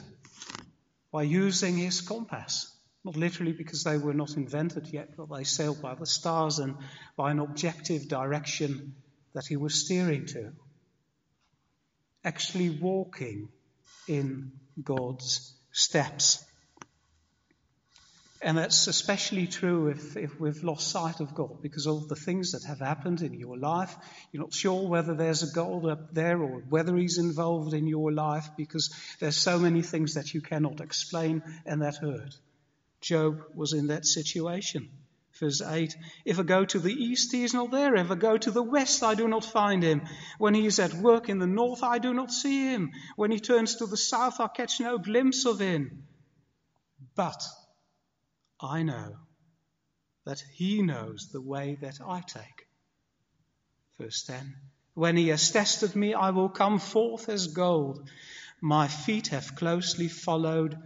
By 1.11 1.23
using 1.23 1.77
his 1.77 2.01
compass. 2.01 2.75
Not 3.05 3.15
literally 3.15 3.53
because 3.53 3.83
they 3.83 3.97
were 3.97 4.13
not 4.13 4.35
invented 4.35 4.87
yet, 4.91 5.15
but 5.15 5.29
they 5.33 5.45
sailed 5.45 5.81
by 5.81 5.95
the 5.95 6.05
stars 6.05 6.59
and 6.59 6.75
by 7.15 7.31
an 7.31 7.39
objective 7.39 8.09
direction 8.09 8.95
that 9.33 9.45
he 9.47 9.55
was 9.55 9.85
steering 9.85 10.25
to. 10.27 10.51
Actually 12.29 12.69
walking 12.69 13.49
in 14.07 14.51
God's 14.83 15.51
steps. 15.71 16.45
And 18.39 18.55
that's 18.55 18.85
especially 18.85 19.47
true 19.47 19.87
if, 19.87 20.15
if 20.15 20.39
we've 20.39 20.63
lost 20.63 20.91
sight 20.91 21.21
of 21.21 21.33
God 21.33 21.63
because 21.63 21.87
of 21.87 22.07
the 22.07 22.15
things 22.15 22.51
that 22.51 22.65
have 22.65 22.77
happened 22.77 23.23
in 23.23 23.33
your 23.33 23.57
life. 23.57 23.95
You're 24.31 24.43
not 24.43 24.53
sure 24.53 24.87
whether 24.87 25.15
there's 25.15 25.41
a 25.41 25.51
God 25.51 25.85
up 25.85 26.13
there 26.13 26.39
or 26.39 26.61
whether 26.69 26.95
He's 26.95 27.17
involved 27.17 27.73
in 27.73 27.87
your 27.87 28.11
life 28.11 28.47
because 28.55 28.93
there's 29.19 29.35
so 29.35 29.57
many 29.57 29.81
things 29.81 30.13
that 30.13 30.31
you 30.35 30.39
cannot 30.39 30.81
explain 30.81 31.41
and 31.65 31.81
that 31.81 31.95
hurt. 31.95 32.37
Job 33.01 33.41
was 33.55 33.73
in 33.73 33.87
that 33.87 34.05
situation. 34.05 34.87
Verse 35.39 35.61
8 35.61 35.95
If 36.25 36.37
I 36.37 36.43
go 36.43 36.65
to 36.65 36.79
the 36.79 36.93
east, 36.93 37.31
he 37.31 37.43
is 37.43 37.53
not 37.53 37.71
there. 37.71 37.95
If 37.95 38.11
I 38.11 38.15
go 38.15 38.37
to 38.37 38.51
the 38.51 38.63
west, 38.63 39.03
I 39.03 39.15
do 39.15 39.27
not 39.27 39.45
find 39.45 39.81
him. 39.81 40.01
When 40.37 40.53
he 40.53 40.65
is 40.65 40.79
at 40.79 40.93
work 40.93 41.29
in 41.29 41.39
the 41.39 41.47
north, 41.47 41.81
I 41.81 41.97
do 41.99 42.13
not 42.13 42.31
see 42.31 42.73
him. 42.73 42.91
When 43.15 43.31
he 43.31 43.39
turns 43.39 43.77
to 43.77 43.85
the 43.85 43.97
south, 43.97 44.41
I 44.41 44.47
catch 44.47 44.81
no 44.81 44.97
glimpse 44.97 45.45
of 45.45 45.59
him. 45.59 46.07
But 47.15 47.41
I 48.59 48.83
know 48.83 49.15
that 50.25 50.43
he 50.53 50.81
knows 50.81 51.29
the 51.31 51.41
way 51.41 51.77
that 51.81 51.99
I 52.05 52.19
take. 52.19 52.67
Verse 53.97 54.23
10 54.23 54.55
When 54.93 55.15
he 55.15 55.29
has 55.29 55.51
tested 55.51 55.95
me, 55.95 56.13
I 56.13 56.31
will 56.31 56.49
come 56.49 56.79
forth 56.79 57.29
as 57.29 57.47
gold. 57.47 58.09
My 58.61 58.89
feet 58.89 59.27
have 59.27 59.55
closely 59.55 60.09
followed 60.09 60.77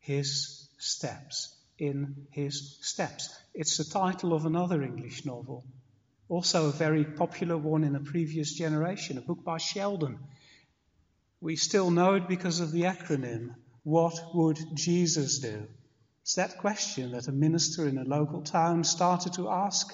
his 0.00 0.68
steps. 0.78 1.54
In 1.80 2.26
his 2.30 2.76
steps. 2.82 3.34
It's 3.54 3.78
the 3.78 3.84
title 3.84 4.34
of 4.34 4.44
another 4.44 4.82
English 4.82 5.24
novel, 5.24 5.64
also 6.28 6.68
a 6.68 6.72
very 6.72 7.06
popular 7.06 7.56
one 7.56 7.84
in 7.84 7.96
a 7.96 8.00
previous 8.00 8.52
generation, 8.52 9.16
a 9.16 9.22
book 9.22 9.42
by 9.42 9.56
Sheldon. 9.56 10.18
We 11.40 11.56
still 11.56 11.90
know 11.90 12.16
it 12.16 12.28
because 12.28 12.60
of 12.60 12.70
the 12.70 12.82
acronym. 12.82 13.54
What 13.82 14.34
would 14.34 14.58
Jesus 14.74 15.38
do? 15.38 15.68
It's 16.20 16.34
that 16.34 16.58
question 16.58 17.12
that 17.12 17.28
a 17.28 17.32
minister 17.32 17.88
in 17.88 17.96
a 17.96 18.04
local 18.04 18.42
town 18.42 18.84
started 18.84 19.32
to 19.34 19.48
ask 19.48 19.90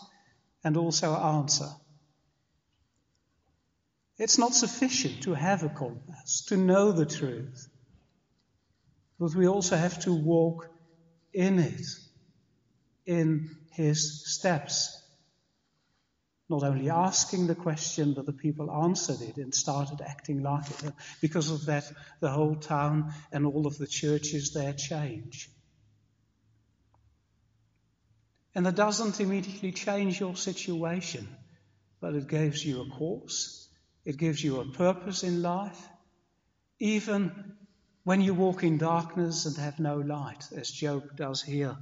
and 0.65 0.77
also 0.77 1.15
answer. 1.15 1.69
It's 4.19 4.39
not 4.39 4.55
sufficient 4.55 5.23
to 5.23 5.35
have 5.35 5.63
a 5.63 5.69
compass, 5.69 6.47
to 6.49 6.57
know 6.57 6.91
the 6.91 7.07
truth, 7.07 7.69
but 9.21 9.37
we 9.37 9.47
also 9.47 9.77
have 9.77 10.01
to 10.01 10.13
walk 10.13 10.69
in 11.37 11.59
it, 11.59 11.87
in 13.05 13.51
his 13.73 14.25
steps. 14.35 15.03
Not 16.49 16.63
only 16.63 16.89
asking 16.89 17.47
the 17.47 17.55
question, 17.55 18.15
but 18.15 18.25
the 18.25 18.33
people 18.33 18.71
answered 18.71 19.21
it 19.21 19.37
and 19.37 19.55
started 19.55 20.01
acting 20.01 20.43
like 20.43 20.71
it. 20.71 20.93
Because 21.21 21.51
of 21.51 21.67
that, 21.67 21.85
the 22.21 22.31
whole 22.31 22.55
town 22.55 23.13
and 23.33 23.45
all 23.45 23.67
of 23.67 23.77
the 23.77 23.87
churches 23.87 24.55
there 24.55 24.73
change. 24.73 25.51
And 28.55 28.65
that 28.65 28.77
doesn't 28.77 29.21
immediately 29.21 29.73
change 29.73 30.19
your 30.19 30.37
situation, 30.37 31.29
but 32.01 32.15
it 32.15 32.29
gives 32.29 32.65
you 32.65 32.81
a 32.81 32.89
course, 32.89 33.69
it 34.07 34.17
gives 34.17 34.43
you 34.43 34.61
a 34.61 34.65
purpose 34.65 35.23
in 35.23 35.43
life, 35.43 35.87
even 36.79 37.57
when 38.07 38.21
you 38.21 38.35
walk 38.35 38.63
in 38.63 38.79
darkness 38.79 39.47
and 39.47 39.57
have 39.57 39.81
no 39.81 39.97
light, 39.97 40.47
as 40.57 40.71
Job 40.71 41.17
does 41.17 41.43
here. 41.43 41.77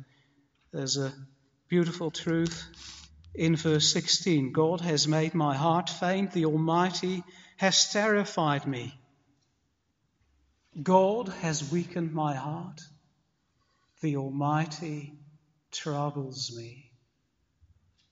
There's 0.73 0.97
a 0.97 1.13
beautiful 1.69 2.11
truth 2.11 2.65
in 3.35 3.57
verse 3.57 3.93
16 3.93 4.53
God 4.53 4.81
has 4.81 5.07
made 5.07 5.35
my 5.35 5.55
heart 5.55 5.91
faint, 5.91 6.33
the 6.33 6.47
Almighty 6.47 7.23
has 7.59 7.93
terrified 7.93 8.67
me. 8.67 8.99
God 10.83 11.29
has 11.43 11.71
weakened 11.71 12.15
my 12.15 12.35
heart, 12.35 12.81
the 14.01 14.17
Almighty 14.17 15.13
troubles 15.73 16.57
me. 16.57 16.91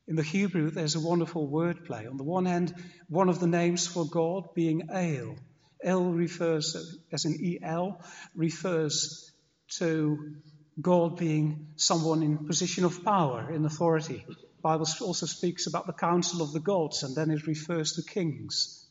In 0.06 0.16
the 0.16 0.22
Hebrew, 0.22 0.70
there's 0.70 0.96
a 0.96 1.00
wonderful 1.00 1.48
wordplay. 1.48 2.06
On 2.06 2.18
the 2.18 2.24
one 2.24 2.44
hand, 2.44 2.74
one 3.08 3.30
of 3.30 3.40
the 3.40 3.46
names 3.46 3.86
for 3.86 4.04
God 4.04 4.52
being 4.54 4.90
El. 4.90 5.34
El 5.82 6.12
refers, 6.12 6.98
as 7.10 7.24
in 7.24 7.58
El, 7.62 8.00
refers 8.34 9.32
to 9.78 10.36
God 10.80 11.16
being 11.16 11.68
someone 11.76 12.22
in 12.22 12.46
position 12.46 12.84
of 12.84 13.04
power, 13.04 13.50
in 13.50 13.64
authority. 13.64 14.24
The 14.26 14.62
Bible 14.62 14.86
also 15.00 15.26
speaks 15.26 15.66
about 15.66 15.86
the 15.86 15.92
council 15.92 16.42
of 16.42 16.52
the 16.52 16.60
gods, 16.60 17.02
and 17.02 17.14
then 17.14 17.30
it 17.30 17.46
refers 17.46 17.92
to 17.92 18.02
kings. 18.02 18.86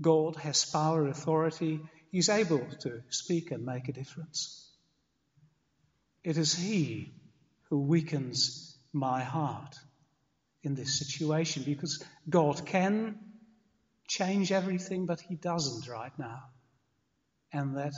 God 0.00 0.36
has 0.36 0.64
power, 0.64 1.08
authority. 1.08 1.80
He's 2.10 2.28
able 2.28 2.66
to 2.80 3.02
speak 3.10 3.50
and 3.50 3.64
make 3.64 3.88
a 3.88 3.92
difference. 3.92 4.70
It 6.22 6.36
is 6.36 6.54
He 6.54 7.14
who 7.70 7.80
weakens 7.80 8.76
my 8.92 9.22
heart 9.22 9.76
in 10.62 10.74
this 10.74 10.98
situation 10.98 11.62
because 11.64 12.02
God 12.28 12.64
can 12.66 13.18
change 14.08 14.50
everything, 14.50 15.06
but 15.06 15.20
He 15.20 15.36
doesn't 15.36 15.88
right 15.88 16.18
now. 16.18 16.44
And 17.52 17.76
that 17.76 17.94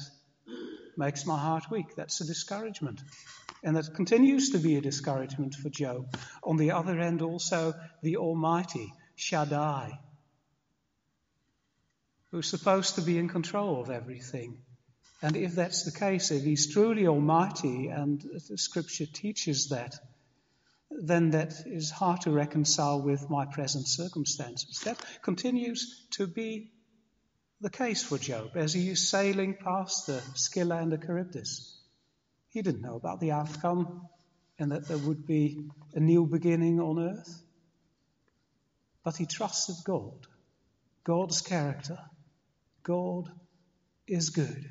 makes 0.96 1.25
my 1.25 1.38
heart 1.38 1.70
weak. 1.70 1.96
That's 1.96 2.20
a 2.20 2.27
discouragement. 2.27 3.01
And 3.62 3.77
that 3.77 3.94
continues 3.94 4.51
to 4.51 4.59
be 4.59 4.77
a 4.77 4.81
discouragement 4.81 5.55
for 5.55 5.70
Job. 5.70 6.14
On 6.42 6.57
the 6.57 6.73
other 6.73 6.99
end, 6.99 7.23
also, 7.23 7.75
the 8.03 8.16
Almighty, 8.16 8.92
Shaddai, 9.16 9.99
who's 12.31 12.49
supposed 12.49 12.94
to 12.94 13.03
be 13.03 13.18
in 13.18 13.29
control 13.29 13.81
of 13.81 13.90
everything, 13.90 14.62
and 15.23 15.37
if 15.37 15.55
that's 15.55 15.85
the 15.85 15.99
case, 15.99 16.31
if 16.31 16.42
he's 16.44 16.73
truly 16.73 17.07
almighty, 17.07 17.88
and 17.88 18.25
the 18.49 18.57
scripture 18.57 19.07
teaches 19.07 19.68
that, 19.68 19.94
then 20.90 21.31
that 21.31 21.53
is 21.66 21.90
hard 21.90 22.22
to 22.22 22.31
reconcile 22.31 23.00
with 23.00 23.31
my 23.31 23.46
present 23.46 23.87
circumstances. 23.87 24.81
That 24.81 24.98
continues 25.22 26.07
to 26.12 26.26
be 26.26 26.72
the 27.61 27.70
case 27.70 28.03
for 28.03 28.18
Job 28.18 28.57
as 28.57 28.72
he 28.72 28.88
is 28.88 29.09
sailing 29.09 29.55
past 29.55 30.07
the 30.07 30.22
Scylla 30.35 30.76
and 30.76 30.92
the 30.92 30.98
Charybdis. 30.98 31.79
He 32.48 32.62
didn't 32.62 32.83
know 32.83 32.96
about 32.96 33.20
the 33.20 33.33
outcome 33.33 34.09
and 34.59 34.72
that 34.72 34.88
there 34.88 34.98
would 34.98 35.26
be 35.26 35.68
a 35.94 36.00
new 36.00 36.26
beginning 36.26 36.81
on 36.81 36.98
earth. 36.98 37.42
But 39.05 39.16
he 39.16 39.26
trusted 39.26 39.76
God, 39.85 40.26
God's 41.05 41.40
character. 41.40 41.98
God 42.83 43.31
is 44.07 44.31
good 44.31 44.70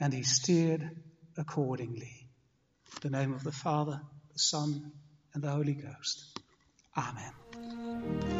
and 0.00 0.12
he 0.12 0.22
steered 0.22 0.90
accordingly. 1.36 2.28
In 3.02 3.10
the 3.10 3.18
name 3.18 3.34
of 3.34 3.44
the 3.44 3.52
Father, 3.52 4.00
the 4.32 4.38
Son, 4.38 4.92
en 5.30 5.40
de 5.40 5.46
Heilige 5.46 5.80
Geest. 5.80 6.32
Amen. 6.90 8.39